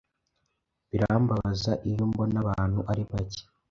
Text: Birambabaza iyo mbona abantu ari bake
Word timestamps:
Birambabaza 0.89 1.71
iyo 1.89 2.03
mbona 2.09 2.35
abantu 2.43 2.79
ari 2.91 3.03
bake 3.09 3.43